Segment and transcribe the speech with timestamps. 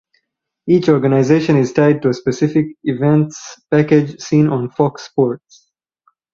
[0.65, 5.69] Each organization is tied to a specific events package seen on Fox Sports.